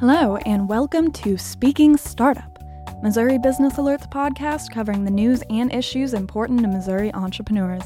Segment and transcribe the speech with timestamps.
[0.00, 2.56] Hello, and welcome to Speaking Startup,
[3.02, 7.82] Missouri Business Alerts podcast covering the news and issues important to Missouri entrepreneurs.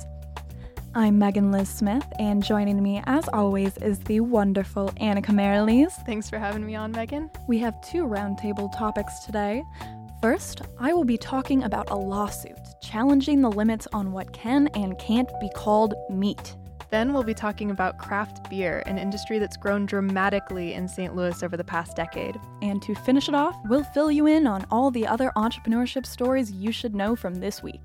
[0.95, 5.93] I'm Megan Liz Smith, and joining me, as always, is the wonderful Annika Marilees.
[6.05, 7.31] Thanks for having me on, Megan.
[7.49, 9.63] We have two roundtable topics today.
[10.21, 14.99] First, I will be talking about a lawsuit challenging the limits on what can and
[14.99, 16.57] can't be called meat.
[16.93, 21.17] Then we'll be talking about craft beer, an industry that's grown dramatically in St.
[21.17, 22.39] Louis over the past decade.
[22.61, 26.53] And to finish it off, we'll fill you in on all the other entrepreneurship stories
[26.53, 27.81] you should know from this week.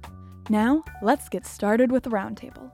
[0.50, 2.70] Now, let's get started with the roundtable.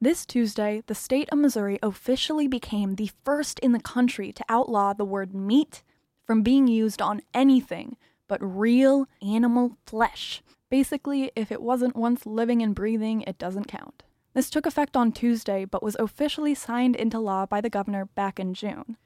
[0.00, 4.94] This Tuesday, the state of Missouri officially became the first in the country to outlaw
[4.94, 5.82] the word meat
[6.24, 10.40] from being used on anything but real animal flesh.
[10.70, 14.04] Basically, if it wasn't once living and breathing, it doesn't count.
[14.32, 18.38] This took effect on Tuesday, but was officially signed into law by the governor back
[18.38, 18.96] in June.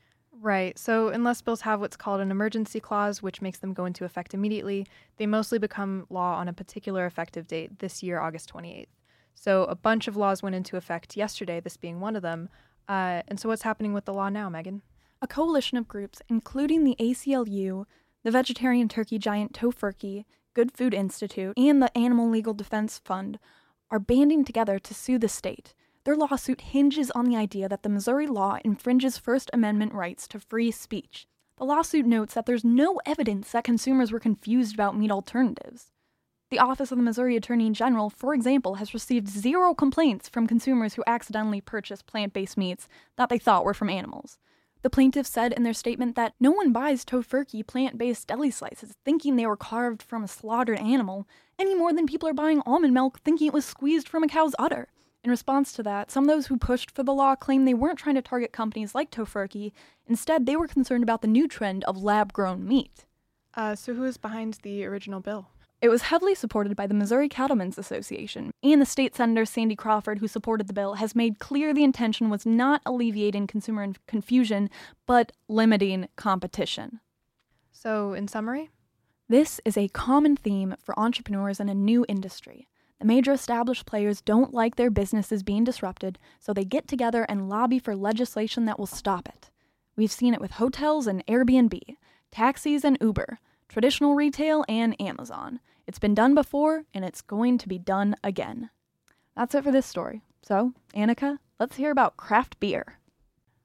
[0.40, 4.04] Right, so unless bills have what's called an emergency clause, which makes them go into
[4.04, 8.88] effect immediately, they mostly become law on a particular effective date this year, August 28th.
[9.34, 12.50] So a bunch of laws went into effect yesterday, this being one of them.
[12.88, 14.82] Uh, and so what's happening with the law now, Megan?
[15.22, 17.86] A coalition of groups, including the ACLU,
[18.22, 23.38] the vegetarian turkey giant Tofurky, Good Food Institute, and the Animal Legal Defense Fund,
[23.94, 25.72] are banding together to sue the state.
[26.04, 30.40] Their lawsuit hinges on the idea that the Missouri law infringes First Amendment rights to
[30.40, 31.28] free speech.
[31.58, 35.92] The lawsuit notes that there's no evidence that consumers were confused about meat alternatives.
[36.50, 40.94] The Office of the Missouri Attorney General, for example, has received zero complaints from consumers
[40.94, 44.38] who accidentally purchased plant based meats that they thought were from animals.
[44.82, 48.96] The plaintiffs said in their statement that no one buys Tofurky plant based deli slices
[49.04, 52.94] thinking they were carved from a slaughtered animal, any more than people are buying almond
[52.94, 54.88] milk thinking it was squeezed from a cow's udder.
[55.22, 57.98] In response to that, some of those who pushed for the law claimed they weren't
[57.98, 59.72] trying to target companies like Tofurky.
[60.06, 63.06] Instead, they were concerned about the new trend of lab grown meat.
[63.54, 65.48] Uh, so, who is behind the original bill?
[65.80, 70.18] It was heavily supported by the Missouri Cattlemen's Association, and the state senator Sandy Crawford,
[70.18, 74.70] who supported the bill, has made clear the intention was not alleviating consumer confusion,
[75.06, 77.00] but limiting competition.
[77.70, 78.70] So, in summary,
[79.28, 82.68] this is a common theme for entrepreneurs in a new industry.
[83.00, 87.48] The major established players don't like their businesses being disrupted, so they get together and
[87.48, 89.50] lobby for legislation that will stop it.
[89.96, 91.80] We've seen it with hotels and Airbnb,
[92.30, 95.60] taxis and Uber, traditional retail, and Amazon.
[95.86, 98.70] It's been done before, and it's going to be done again.
[99.34, 100.22] That's it for this story.
[100.42, 102.98] So, Annika, let's hear about craft beer.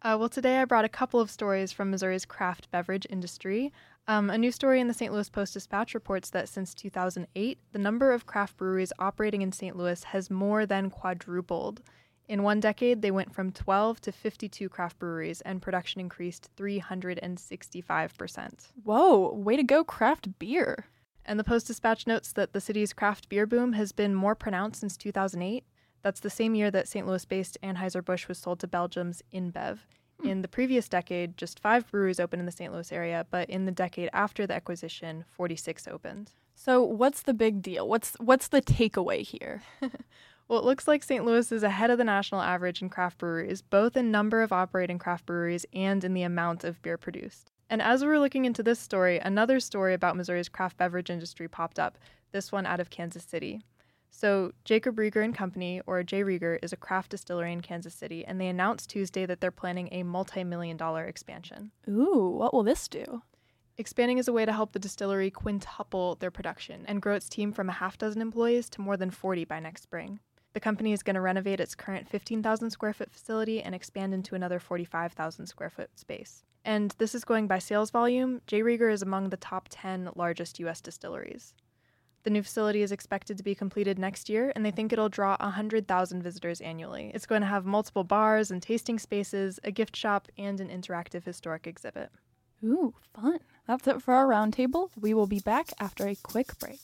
[0.01, 3.73] Uh, well, today I brought a couple of stories from Missouri's craft beverage industry.
[4.09, 5.13] Um, a new story in the St.
[5.13, 9.75] Louis Post Dispatch reports that since 2008, the number of craft breweries operating in St.
[9.75, 11.83] Louis has more than quadrupled.
[12.27, 18.71] In one decade, they went from 12 to 52 craft breweries, and production increased 365%.
[18.83, 20.87] Whoa, way to go, craft beer!
[21.23, 24.79] And the Post Dispatch notes that the city's craft beer boom has been more pronounced
[24.79, 25.63] since 2008.
[26.01, 27.05] That's the same year that St.
[27.05, 29.77] Louis based Anheuser-Busch was sold to Belgium's InBev.
[30.24, 32.74] In the previous decade, just five breweries opened in the St.
[32.74, 36.31] Louis area, but in the decade after the acquisition, 46 opened.
[36.56, 37.88] So, what's the big deal?
[37.88, 39.63] What's what's the takeaway here?
[40.50, 41.24] well, it looks like St.
[41.24, 45.00] Louis is ahead of the national average in craft breweries, both in number of operating
[45.00, 47.51] craft breweries and in the amount of beer produced.
[47.69, 51.47] And as we were looking into this story, another story about Missouri's craft beverage industry
[51.47, 51.97] popped up,
[52.31, 53.62] this one out of Kansas City.
[54.11, 56.23] So, Jacob Rieger and Company, or J.
[56.23, 59.89] Rieger, is a craft distillery in Kansas City, and they announced Tuesday that they're planning
[59.91, 61.71] a multi million dollar expansion.
[61.87, 63.21] Ooh, what will this do?
[63.77, 67.53] Expanding is a way to help the distillery quintuple their production and grow its team
[67.53, 70.19] from a half dozen employees to more than 40 by next spring.
[70.51, 74.35] The company is going to renovate its current 15,000 square foot facility and expand into
[74.35, 76.43] another 45,000 square foot space.
[76.65, 78.41] And this is going by sales volume.
[78.47, 78.61] J.
[78.61, 80.81] Rieger is among the top 10 largest U.S.
[80.81, 81.53] distilleries.
[82.24, 85.38] The new facility is expected to be completed next year, and they think it'll draw
[85.40, 87.12] 100,000 visitors annually.
[87.13, 91.24] It's going to have multiple bars and tasting spaces, a gift shop, and an interactive
[91.24, 92.12] historic exhibit.
[92.62, 93.39] Ooh, fun.
[93.68, 94.89] That's it for our roundtable.
[95.00, 96.80] We will be back after a quick break.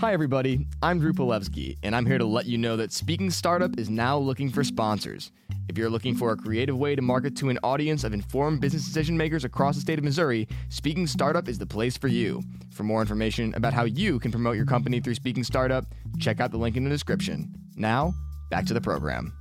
[0.00, 0.66] Hi, everybody.
[0.82, 4.18] I'm Drew Polewski, and I'm here to let you know that Speaking Startup is now
[4.18, 5.30] looking for sponsors.
[5.72, 8.84] If you're looking for a creative way to market to an audience of informed business
[8.84, 12.42] decision makers across the state of Missouri, Speaking Startup is the place for you.
[12.68, 15.86] For more information about how you can promote your company through Speaking Startup,
[16.18, 17.54] check out the link in the description.
[17.74, 18.12] Now,
[18.50, 19.32] back to the program.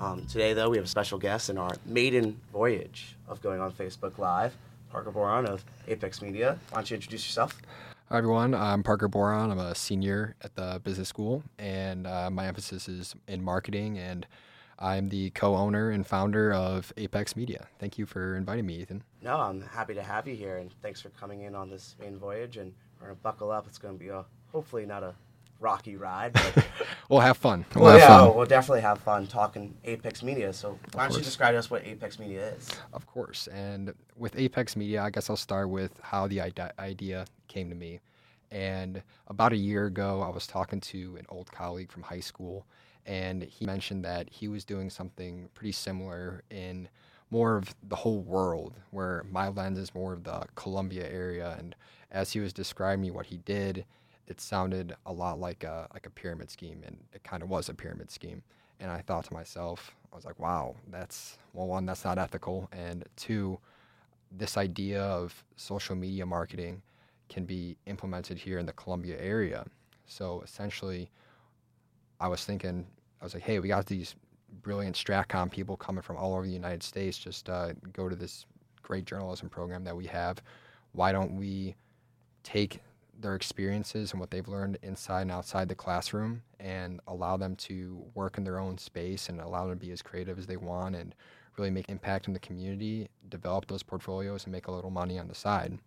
[0.00, 3.72] Um, today, though, we have a special guest in our maiden voyage of going on
[3.72, 4.56] Facebook Live.
[4.94, 6.56] Parker Boron of Apex Media.
[6.70, 7.60] Why don't you introduce yourself?
[8.10, 8.54] Hi, everyone.
[8.54, 9.50] I'm Parker Boron.
[9.50, 13.98] I'm a senior at the business school, and uh, my emphasis is in marketing.
[13.98, 14.24] And
[14.78, 17.66] I'm the co-owner and founder of Apex Media.
[17.80, 19.02] Thank you for inviting me, Ethan.
[19.20, 22.16] No, I'm happy to have you here, and thanks for coming in on this main
[22.16, 22.56] voyage.
[22.56, 23.66] And we're gonna buckle up.
[23.66, 25.12] It's gonna be a hopefully not a
[25.60, 26.64] rocky ride, but
[27.08, 27.64] We'll have fun.
[27.74, 28.36] We'll, well, have yeah, fun.
[28.36, 30.52] we'll definitely have fun talking Apex Media.
[30.52, 32.70] So why don't you describe to us what Apex Media is?
[32.92, 33.46] Of course.
[33.48, 36.40] And with Apex Media, I guess I'll start with how the
[36.78, 38.00] idea came to me.
[38.50, 42.66] And about a year ago, I was talking to an old colleague from high school,
[43.04, 46.88] and he mentioned that he was doing something pretty similar in
[47.30, 51.56] more of the whole world, where my lens is more of the Columbia area.
[51.58, 51.74] And
[52.12, 53.84] as he was describing me what he did,
[54.26, 57.68] it sounded a lot like a like a pyramid scheme, and it kind of was
[57.68, 58.42] a pyramid scheme.
[58.80, 62.68] And I thought to myself, I was like, wow, that's well, one, that's not ethical,
[62.72, 63.58] and two,
[64.30, 66.82] this idea of social media marketing
[67.28, 69.64] can be implemented here in the Columbia area.
[70.06, 71.10] So essentially,
[72.20, 72.86] I was thinking,
[73.20, 74.14] I was like, hey, we got these
[74.62, 77.18] brilliant Stratcom people coming from all over the United States.
[77.18, 78.46] Just uh, go to this
[78.82, 80.42] great journalism program that we have.
[80.92, 81.74] Why don't we
[82.42, 82.80] take
[83.20, 88.04] their experiences and what they've learned inside and outside the classroom and allow them to
[88.14, 90.94] work in their own space and allow them to be as creative as they want
[90.94, 91.14] and
[91.56, 95.28] really make impact in the community, develop those portfolios and make a little money on
[95.28, 95.78] the side.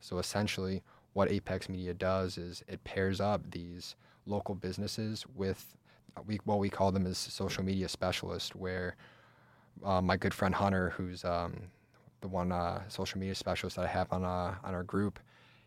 [0.00, 0.82] So essentially,
[1.12, 3.94] what Apex Media does is it pairs up these
[4.26, 5.76] local businesses with
[6.16, 8.96] uh, we what we call them as social media specialists, where
[9.84, 11.54] uh, my good friend Hunter, who's um,
[12.20, 15.18] the one uh, social media specialist that I have on uh, on our group,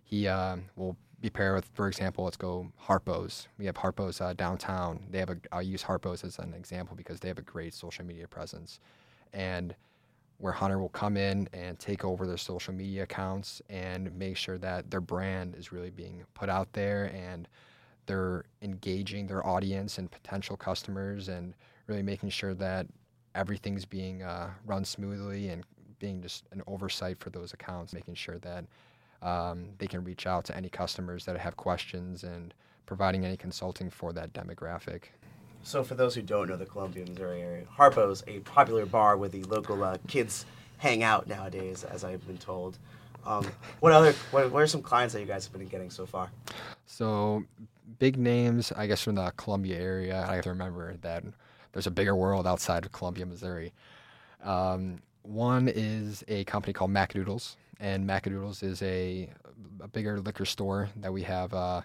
[0.03, 3.47] he uh, will be paired with, for example, let's go Harpo's.
[3.57, 5.01] We have Harpo's uh, downtown.
[5.09, 5.37] They have a.
[5.51, 8.79] I'll use Harpo's as an example because they have a great social media presence,
[9.33, 9.75] and
[10.37, 14.57] where Hunter will come in and take over their social media accounts and make sure
[14.57, 17.47] that their brand is really being put out there and
[18.05, 21.53] they're engaging their audience and potential customers and
[21.87, 22.85] really making sure that
[23.33, 25.63] everything's being uh, run smoothly and
[25.99, 28.65] being just an oversight for those accounts, making sure that
[29.25, 32.53] um, they can reach out to any customers that have questions and
[32.85, 35.05] providing any consulting for that demographic.
[35.63, 39.29] So for those who don't know the Columbia, Missouri area, Harpo's a popular bar where
[39.29, 40.45] the local uh, kids
[40.77, 42.77] hang out nowadays, as I've been told.
[43.25, 43.47] Um,
[43.79, 44.13] what other?
[44.29, 46.29] What, what are some clients that you guys have been getting so far?
[46.85, 47.43] So
[47.97, 50.23] big names, I guess, from the Columbia area.
[50.29, 51.23] I have to remember that
[51.71, 53.73] there's a bigger world outside of Columbia, Missouri.
[54.43, 59.29] Um, one is a company called Macadoodles, and Macadoodles is a,
[59.81, 61.81] a bigger liquor store that we have uh,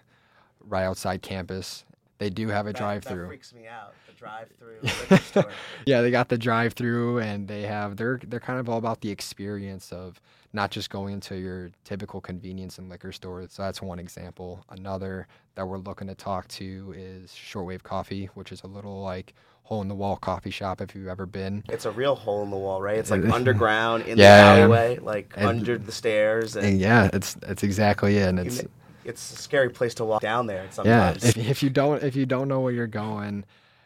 [0.67, 1.85] right outside campus.
[2.17, 3.21] They do have a drive-through.
[3.21, 3.93] That freaks me out.
[4.07, 5.51] The drive-through liquor store.
[5.85, 9.09] yeah, they got the drive-through, and they have they're they're kind of all about the
[9.09, 10.21] experience of
[10.53, 13.45] not just going into your typical convenience and liquor store.
[13.49, 14.63] So that's one example.
[14.69, 19.33] Another that we're looking to talk to is Shortwave Coffee, which is a little like
[19.71, 21.63] hole in the wall coffee shop if you've ever been.
[21.69, 22.97] It's a real hole in the wall, right?
[22.97, 24.55] It's like underground in Yeah.
[24.55, 28.27] the alleyway, like And- under the stairs, and And yeah, it's it's exactly it.
[28.27, 28.61] And it's
[29.05, 30.69] it's a scary place to walk down there yeah.
[30.71, 31.23] sometimes.
[31.23, 33.45] If if you don't if you don't know where you're going,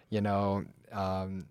[0.09, 1.45] you know, um,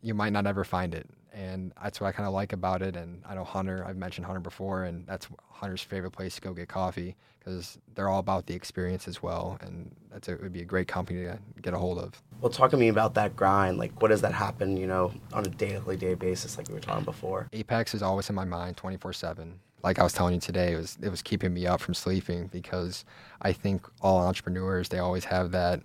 [0.00, 1.08] you might not ever find it.
[1.32, 2.96] And that's what I kind of like about it.
[2.96, 6.52] And I know Hunter, I've mentioned Hunter before, and that's Hunter's favorite place to go
[6.52, 9.58] get coffee because they're all about the experience as well.
[9.62, 12.22] And that's a, it would be a great company to get a hold of.
[12.40, 13.78] well, talk to me about that grind.
[13.78, 16.80] Like, what does that happen, you know, on a daily day basis, like we were
[16.80, 17.48] talking before?
[17.52, 19.58] Apex is always in my mind 24 7.
[19.82, 22.46] Like I was telling you today, it was, it was keeping me up from sleeping
[22.52, 23.04] because
[23.40, 25.80] I think all entrepreneurs, they always have that,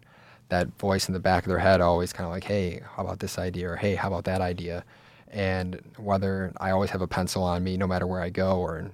[0.49, 3.19] that voice in the back of their head, always kind of like, hey, how about
[3.19, 3.71] this idea?
[3.71, 4.83] Or hey, how about that idea?
[5.29, 8.91] And whether I always have a pencil on me no matter where I go, or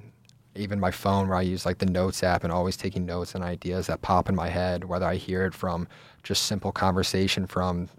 [0.56, 3.44] even my phone where I use like the notes app and always taking notes and
[3.44, 5.88] ideas that pop in my head, whether I hear it from
[6.24, 7.90] just simple conversation from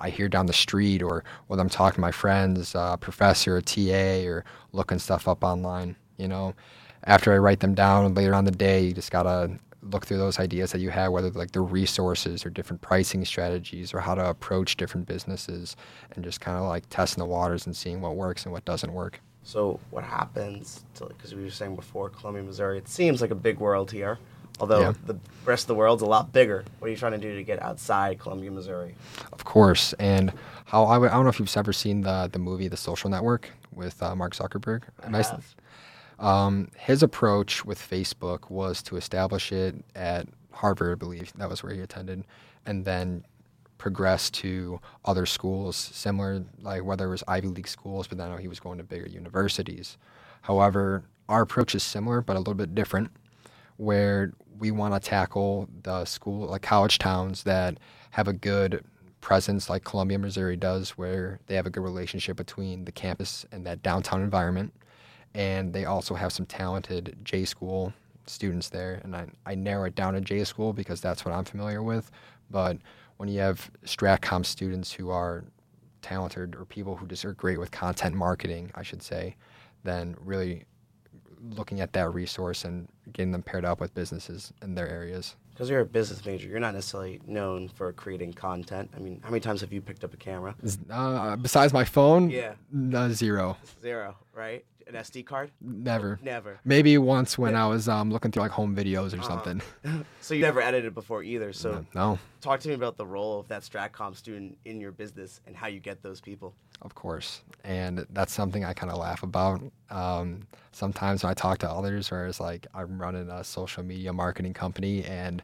[0.00, 3.60] I hear down the street or whether I'm talking to my friends, uh, professor, or
[3.60, 5.94] TA, or looking stuff up online.
[6.16, 6.54] You know,
[7.04, 10.38] after I write them down later on the day, you just gotta look through those
[10.38, 14.28] ideas that you have, whether like the resources or different pricing strategies or how to
[14.28, 15.76] approach different businesses,
[16.14, 18.92] and just kind of like testing the waters and seeing what works and what doesn't
[18.92, 19.20] work.
[19.42, 23.34] So, what happens to, because we were saying before, Columbia, Missouri, it seems like a
[23.34, 24.18] big world here,
[24.60, 24.92] although Yeah.
[25.06, 26.62] the rest of the world's a lot bigger.
[26.78, 28.94] What are you trying to do to get outside Columbia, Missouri?
[29.32, 30.30] Of course, and
[30.66, 33.48] how I, I don't know if you've ever seen the the movie The Social Network
[33.72, 34.82] with uh, Mark Zuckerberg.
[35.02, 35.54] I s- have.
[36.20, 41.62] Um, his approach with Facebook was to establish it at Harvard, I believe that was
[41.62, 42.24] where he attended,
[42.66, 43.24] and then
[43.78, 48.48] progress to other schools similar, like whether it was Ivy League schools, but then he
[48.48, 49.96] was going to bigger universities.
[50.42, 53.10] However, our approach is similar but a little bit different,
[53.78, 57.78] where we want to tackle the school, like college towns that
[58.10, 58.84] have a good
[59.22, 63.64] presence, like Columbia, Missouri does, where they have a good relationship between the campus and
[63.64, 64.74] that downtown environment.
[65.34, 67.92] And they also have some talented J school
[68.26, 69.00] students there.
[69.04, 72.10] And I, I narrow it down to J school because that's what I'm familiar with.
[72.50, 72.78] But
[73.16, 75.44] when you have Stratcom students who are
[76.02, 79.36] talented or people who just are great with content marketing, I should say,
[79.84, 80.64] then really
[81.42, 85.36] looking at that resource and getting them paired up with businesses in their areas.
[85.52, 88.90] Because you're a business major, you're not necessarily known for creating content.
[88.96, 90.54] I mean, how many times have you picked up a camera?
[90.90, 92.54] Uh, besides my phone, Yeah.
[92.94, 94.64] uh, zero, Zero, right?
[94.90, 95.50] An SD card?
[95.60, 96.18] never.
[96.22, 96.58] Never.
[96.64, 99.28] Maybe once when I was um, looking through like home videos or Uh-huh.
[99.28, 99.62] something.
[100.20, 101.52] So you never edited before either.
[101.52, 105.40] So no, talk to me about the role of that Stratcom student in your business
[105.46, 106.54] and how you get those people.
[106.82, 109.62] of course, and that's something I kind of laugh about.
[109.90, 114.12] Um, sometimes when I talk to others, where it's like I'm running a social media
[114.12, 115.42] marketing company, and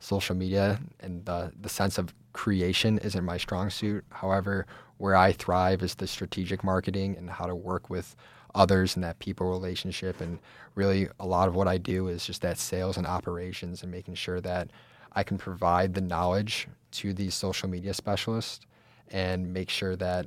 [0.00, 4.04] social media and the the sense of creation isn't my strong suit.
[4.10, 4.66] However,
[4.98, 8.14] where I thrive is the strategic marketing and how to work with
[8.58, 10.20] others in that people relationship.
[10.20, 10.38] And
[10.74, 14.14] really, a lot of what I do is just that sales and operations and making
[14.16, 14.70] sure that
[15.12, 18.66] I can provide the knowledge to these social media specialists
[19.10, 20.26] and make sure that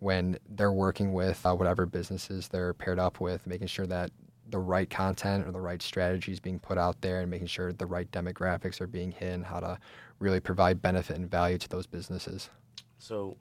[0.00, 4.10] when they're working with uh, whatever businesses they're paired up with, making sure that
[4.50, 7.86] the right content or the right strategies being put out there and making sure the
[7.86, 9.78] right demographics are being hit and how to
[10.18, 12.48] really provide benefit and value to those businesses.
[12.98, 13.36] So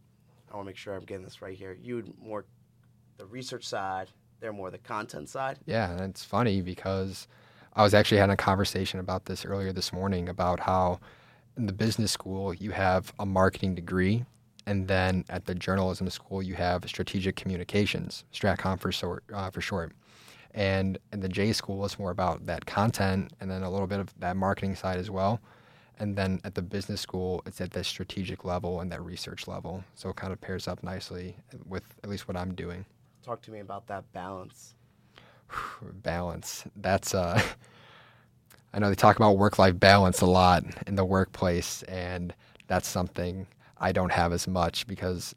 [0.51, 1.77] I want to make sure I'm getting this right here.
[1.81, 2.45] You would more
[3.17, 5.59] the research side, they're more the content side.
[5.65, 7.27] Yeah, and it's funny because
[7.73, 10.99] I was actually having a conversation about this earlier this morning about how
[11.57, 14.25] in the business school you have a marketing degree,
[14.65, 19.23] and then at the journalism school you have strategic communications, Stratcom for short.
[19.33, 19.93] Uh, for short.
[20.53, 23.99] And in the J school, it's more about that content and then a little bit
[23.99, 25.41] of that marketing side as well.
[25.99, 29.83] And then at the business school, it's at that strategic level and that research level.
[29.95, 32.85] So it kind of pairs up nicely with at least what I'm doing.
[33.25, 34.75] Talk to me about that balance.
[35.81, 36.63] balance.
[36.75, 37.41] That's uh
[38.73, 42.35] I know they talk about work-life balance a lot in the workplace and
[42.67, 43.47] that's something
[43.79, 45.33] I don't have as much because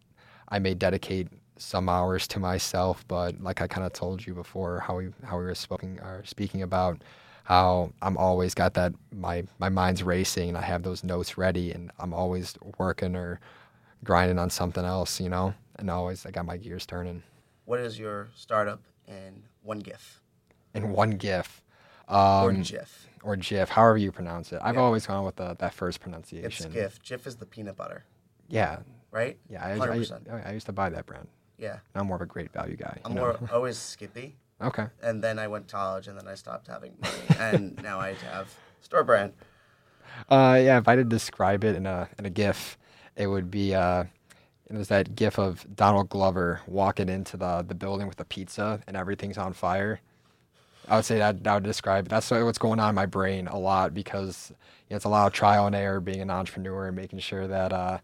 [0.49, 4.80] I may dedicate some hours to myself, but like I kind of told you before
[4.80, 7.00] how we how we were speaking or speaking about
[7.45, 11.73] how I'm always got that my my mind's racing and I have those notes ready
[11.73, 13.40] and I'm always working or
[14.04, 17.23] grinding on something else, you know, and always I got my gears turning.
[17.68, 20.22] What is your startup in one GIF
[20.72, 21.62] In one GIF.
[22.08, 23.06] Um, or GIF?
[23.22, 24.60] or GIF, however you pronounce it.
[24.64, 24.80] I've Yeah.
[24.80, 26.72] always gone with the, that first It's pronunciation.
[26.72, 27.02] GIF.
[27.02, 28.04] Jif is the peanut butter,
[28.48, 28.78] Yeah,
[29.10, 29.38] right?
[29.50, 29.62] yeah.
[29.62, 30.32] I, I, 100%.
[30.32, 31.28] I, I used to buy that brand.
[31.58, 31.80] Yeah.
[31.94, 33.00] I'm more of a great value guy.
[33.04, 33.37] I'm you know?
[33.38, 34.87] more always Skippy, okay.
[35.02, 38.14] and then I went to college, and then I stopped having money, and now I
[38.14, 38.48] have
[38.80, 39.34] store brand.
[40.30, 42.78] Uh, yeah, if I had to describe it in a in a GIF,
[43.14, 44.04] it would be uh,
[44.76, 48.96] was that GIF of Donald Glover walking into the the building with the pizza and
[48.96, 50.00] everything's on fire.
[50.88, 52.08] I would say that that would describe.
[52.08, 55.26] That's what's going on in my brain a lot because you know, it's a lot
[55.26, 57.98] of trial and error being an entrepreneur and making sure that uh,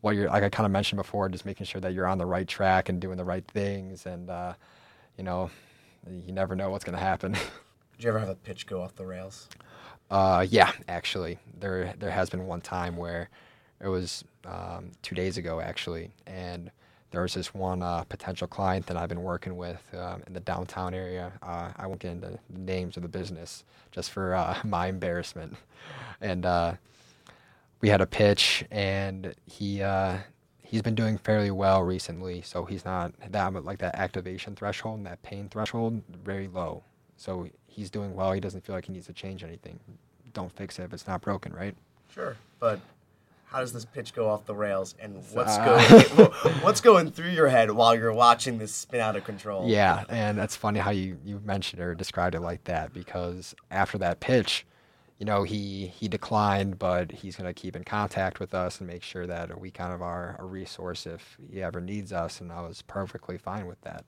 [0.00, 2.26] what you're like I kind of mentioned before, just making sure that you're on the
[2.26, 4.54] right track and doing the right things and uh,
[5.16, 5.50] you know
[6.06, 7.32] you never know what's going to happen.
[7.96, 9.48] Did you ever have a pitch go off the rails?
[10.10, 13.30] Uh, yeah, actually, there there has been one time where
[13.80, 16.70] it was um, two days ago actually, and
[17.10, 20.40] there was this one uh, potential client that I've been working with um, in the
[20.40, 21.32] downtown area.
[21.42, 25.56] Uh, I won't get into the names of the business just for uh, my embarrassment,
[26.20, 26.74] and uh,
[27.80, 29.82] we had a pitch, and he.
[29.82, 30.18] Uh,
[30.72, 35.06] He's been doing fairly well recently, so he's not that like that activation threshold and
[35.06, 36.82] that pain threshold very low.
[37.18, 38.32] So he's doing well.
[38.32, 39.78] He doesn't feel like he needs to change anything.
[40.32, 41.74] Don't fix it if it's not broken, right?
[42.14, 42.80] Sure, but
[43.52, 46.30] how does this pitch go off the rails, and what's Uh, going
[46.62, 49.68] what's going through your head while you're watching this spin out of control?
[49.68, 53.98] Yeah, and that's funny how you, you mentioned or described it like that because after
[53.98, 54.64] that pitch,
[55.18, 58.88] you know, he he declined, but he's going to keep in contact with us and
[58.88, 62.50] make sure that we kind of are a resource if he ever needs us, and
[62.50, 64.04] I was perfectly fine with that.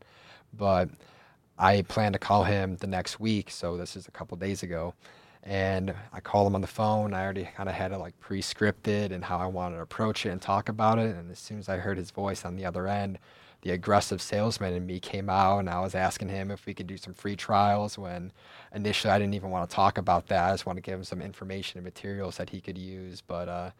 [0.56, 0.88] But
[1.58, 4.94] I plan to call him the next week, so this is a couple days ago,
[5.44, 7.12] and I called him on the phone.
[7.12, 10.30] I already kind of had it like pre-scripted and how I wanted to approach it
[10.30, 11.14] and talk about it.
[11.14, 13.18] And as soon as I heard his voice on the other end,
[13.60, 16.86] the aggressive salesman in me came out, and I was asking him if we could
[16.86, 17.98] do some free trials.
[17.98, 18.32] When
[18.74, 20.48] initially I didn't even want to talk about that.
[20.48, 23.22] I just want to give him some information and materials that he could use.
[23.22, 23.70] But uh,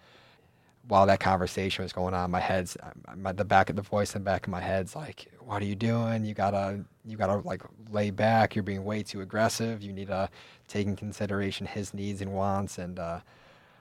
[0.89, 2.77] while that conversation was going on, my head's
[3.17, 5.65] my, the back of the voice in the back of my head's like, "What are
[5.65, 6.25] you doing?
[6.25, 8.55] You gotta you gotta like lay back.
[8.55, 9.83] You're being way too aggressive.
[9.83, 10.29] You need to
[10.69, 13.21] take in consideration his needs and wants." And uh,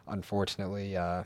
[0.08, 1.24] unfortunately, uh,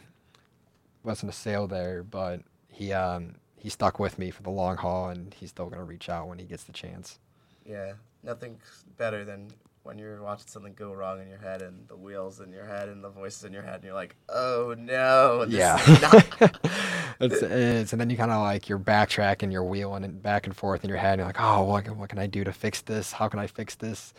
[1.03, 5.09] wasn't a sale there, but he um, he stuck with me for the long haul,
[5.09, 7.19] and he's still gonna reach out when he gets the chance.
[7.65, 7.93] Yeah,
[8.23, 9.51] nothing's better than
[9.87, 12.89] when you're watching something go wrong in your head and the wheels in your head
[12.89, 15.77] and the voices in your head and you're like, oh no, this yeah.
[15.79, 16.23] is not-
[17.21, 20.55] it's, it's and then you kind of like you're backtracking, you're wheeling it back and
[20.55, 21.13] forth in your head.
[21.13, 23.13] And you're like, oh, what can, what can I do to fix this?
[23.13, 24.13] How can I fix this?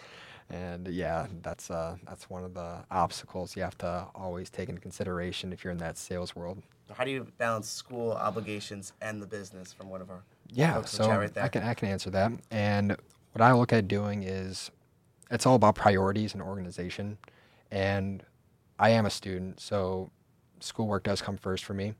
[0.51, 4.81] And yeah, that's uh that's one of the obstacles you have to always take into
[4.81, 6.63] consideration if you're in that sales world.
[6.95, 10.93] How do you balance school obligations and the business from one of our Yeah, folks
[10.93, 11.45] so right there?
[11.45, 12.33] I can I can answer that.
[12.51, 12.97] And
[13.33, 14.71] what I look at doing is
[15.31, 17.19] it's all about priorities and organization.
[17.71, 18.23] And
[18.79, 20.11] I am a student, so
[20.61, 21.95] schoolwork does come first for me.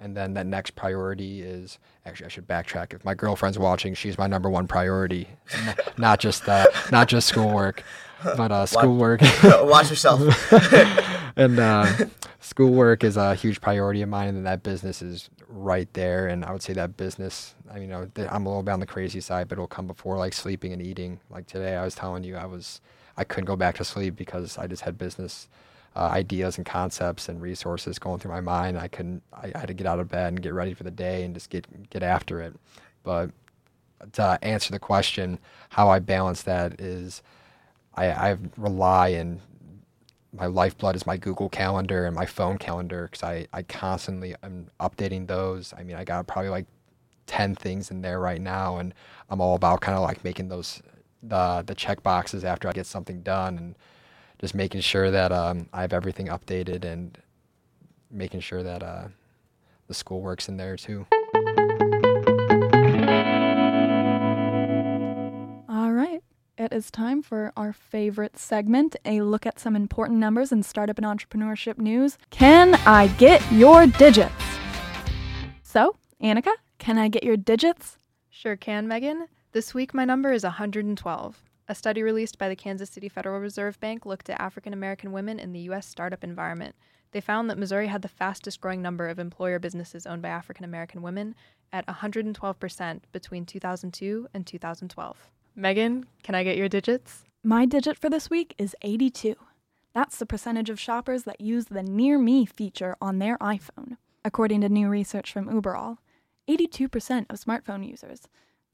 [0.00, 2.92] And then that next priority is actually I should backtrack.
[2.92, 5.28] If my girlfriend's watching, she's my number one priority,
[5.96, 7.84] not just uh, not just schoolwork,
[8.24, 9.20] but uh, schoolwork.
[9.44, 10.52] Watch yourself.
[11.36, 11.86] and uh,
[12.42, 16.26] schoolwork is a huge priority of mine, and then that business is right there.
[16.26, 18.80] And I would say that business, I mean, you know, I'm a little bit on
[18.80, 21.20] the crazy side, but it'll come before like sleeping and eating.
[21.30, 22.80] Like today, I was telling you, I was,
[23.16, 25.48] I couldn't go back to sleep because I just had business
[25.94, 28.76] uh, ideas and concepts and resources going through my mind.
[28.76, 30.90] I couldn't, I, I had to get out of bed and get ready for the
[30.90, 32.54] day and just get get after it.
[33.04, 33.30] But
[34.14, 37.22] to answer the question, how I balance that is,
[37.94, 39.40] I, I rely and
[40.32, 44.68] my lifeblood is my Google Calendar and my phone calendar because I, I constantly am
[44.80, 45.74] updating those.
[45.76, 46.66] I mean, I got probably like
[47.26, 48.94] 10 things in there right now, and
[49.28, 50.82] I'm all about kind of like making those
[51.22, 53.74] the the check boxes after I get something done and
[54.40, 57.16] just making sure that um, I have everything updated and
[58.10, 59.08] making sure that uh,
[59.86, 61.06] the schoolwork's in there too.
[66.62, 70.96] It is time for our favorite segment a look at some important numbers in startup
[70.96, 72.18] and entrepreneurship news.
[72.30, 74.32] Can I get your digits?
[75.64, 77.98] So, Annika, can I get your digits?
[78.30, 79.26] Sure can, Megan.
[79.50, 81.42] This week, my number is 112.
[81.66, 85.40] A study released by the Kansas City Federal Reserve Bank looked at African American women
[85.40, 85.88] in the U.S.
[85.88, 86.76] startup environment.
[87.10, 90.64] They found that Missouri had the fastest growing number of employer businesses owned by African
[90.64, 91.34] American women
[91.72, 95.28] at 112% between 2002 and 2012.
[95.54, 97.24] Megan, can I get your digits?
[97.44, 99.34] My digit for this week is 82.
[99.94, 104.62] That's the percentage of shoppers that use the Near Me feature on their iPhone, according
[104.62, 105.98] to new research from Uberall.
[106.48, 108.28] 82% of smartphone users.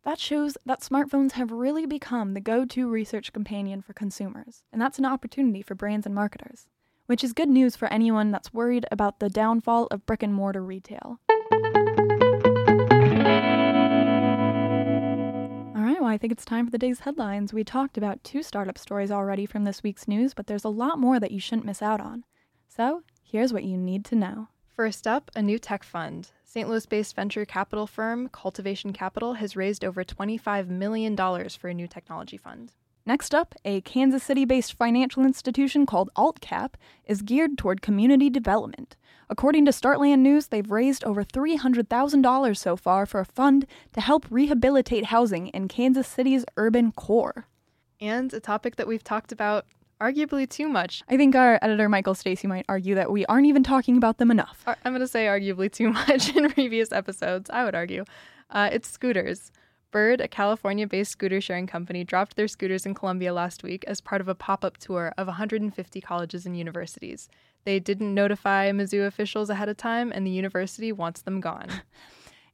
[0.04, 4.80] That shows that smartphones have really become the go to research companion for consumers, and
[4.80, 6.68] that's an opportunity for brands and marketers,
[7.06, 10.62] which is good news for anyone that's worried about the downfall of brick and mortar
[10.62, 11.18] retail.
[16.08, 17.52] I think it's time for the day's headlines.
[17.52, 20.98] We talked about two startup stories already from this week's news, but there's a lot
[20.98, 22.24] more that you shouldn't miss out on.
[22.68, 24.48] So, here's what you need to know.
[24.74, 26.30] First up, a new tech fund.
[26.44, 26.68] St.
[26.68, 31.86] Louis based venture capital firm Cultivation Capital has raised over $25 million for a new
[31.86, 32.72] technology fund.
[33.04, 36.74] Next up, a Kansas City based financial institution called AltCap
[37.06, 38.96] is geared toward community development.
[39.30, 44.26] According to Startland News, they've raised over $300,000 so far for a fund to help
[44.30, 47.46] rehabilitate housing in Kansas City's urban core.
[48.00, 49.66] And a topic that we've talked about
[50.00, 51.02] arguably too much.
[51.08, 54.30] I think our editor Michael Stacy might argue that we aren't even talking about them
[54.30, 54.64] enough.
[54.66, 58.04] I'm going to say arguably too much in previous episodes, I would argue.
[58.50, 59.52] Uh, it's scooters.
[59.90, 64.00] Bird, a California based scooter sharing company, dropped their scooters in Columbia last week as
[64.00, 67.28] part of a pop up tour of 150 colleges and universities.
[67.64, 71.68] They didn't notify Mizzou officials ahead of time, and the university wants them gone.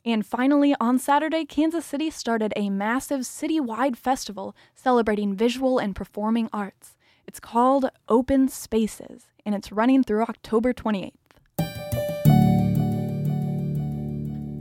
[0.06, 6.50] And finally, on Saturday, Kansas City started a massive citywide festival celebrating visual and performing
[6.52, 6.94] arts.
[7.26, 11.23] It's called Open Spaces, and it's running through October 28th.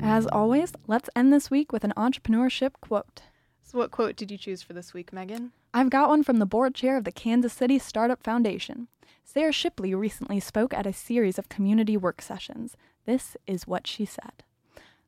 [0.06, 3.22] As always, let's end this week with an entrepreneurship quote.
[3.62, 5.54] So, what quote did you choose for this week, Megan?
[5.74, 8.90] I've got one from the board chair of the Kansas City Startup Foundation.
[9.24, 12.76] Sarah Shipley recently spoke at a series of community work sessions.
[13.06, 14.44] This is what she said.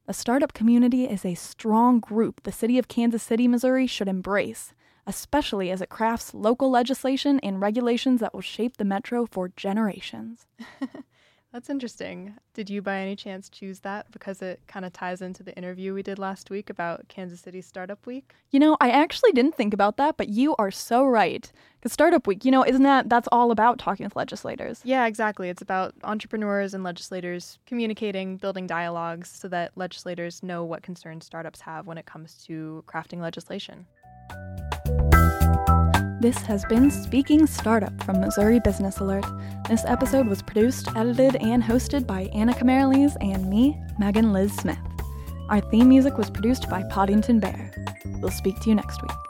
[0.07, 4.73] The startup community is a strong group the city of Kansas City, Missouri should embrace,
[5.05, 10.47] especially as it crafts local legislation and regulations that will shape the metro for generations.
[11.55, 12.33] That's interesting.
[12.53, 15.93] Did you by any chance choose that because it kind of ties into the interview
[15.93, 18.33] we did last week about Kansas City Startup Week?
[18.51, 21.49] You know, I actually didn't think about that, but you are so right.
[21.79, 24.81] Because Startup Week, you know, isn't that that's all about talking with legislators?
[24.83, 25.47] Yeah, exactly.
[25.47, 31.61] It's about entrepreneurs and legislators communicating, building dialogues so that legislators know what concerns startups
[31.61, 33.85] have when it comes to crafting legislation.
[36.25, 39.27] This has been Speaking Startup from Missouri Business Alert.
[39.69, 44.79] This episode was produced, edited, and hosted by Annika Marilees and me, Megan Liz Smith.
[45.49, 47.71] Our theme music was produced by Poddington Bear.
[48.21, 49.24] We'll speak to you next week.